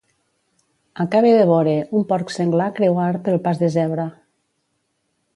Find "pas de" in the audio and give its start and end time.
3.49-3.69